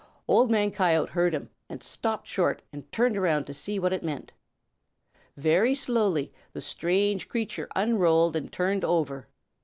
[0.27, 3.15] _]Old Man Coyote heard him and stopped short and turned
[3.45, 4.31] to see what it meant.
[5.37, 9.27] Very slowly the strange creature unrolled and turned over.